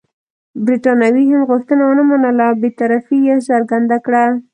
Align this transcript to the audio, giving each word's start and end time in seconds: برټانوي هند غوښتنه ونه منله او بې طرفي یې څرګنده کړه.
برټانوي 0.65 1.23
هند 1.29 1.47
غوښتنه 1.49 1.83
ونه 1.85 2.03
منله 2.09 2.43
او 2.49 2.55
بې 2.61 2.69
طرفي 2.79 3.17
یې 3.27 3.35
څرګنده 3.49 3.97
کړه. 4.05 4.23